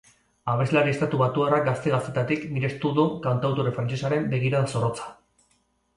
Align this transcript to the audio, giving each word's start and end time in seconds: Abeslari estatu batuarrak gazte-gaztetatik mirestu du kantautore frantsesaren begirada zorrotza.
Abeslari 0.53 0.93
estatu 0.93 1.19
batuarrak 1.21 1.67
gazte-gaztetatik 1.67 2.47
mirestu 2.55 2.95
du 3.01 3.07
kantautore 3.29 3.75
frantsesaren 3.79 4.29
begirada 4.33 4.73
zorrotza. 4.77 5.07